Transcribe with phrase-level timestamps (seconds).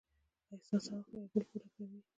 [0.53, 1.99] احساس او عقل یو بل پوره کوي.